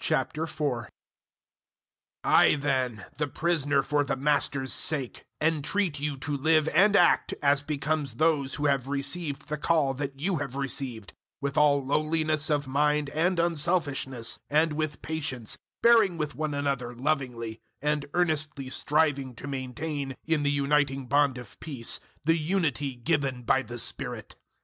[0.00, 0.88] 004:001
[2.24, 7.62] I, then, the prisoner for the Master's sake, entreat you to live and act as
[7.62, 12.50] becomes those who have received the call that you have received 004:002 with all lowliness
[12.50, 19.36] of mind and unselfishness, and with patience, bearing with one another lovingly, and earnestly striving
[19.36, 24.34] to maintain, 004:003 in the uniting bond of peace, the unity given by the Spirit.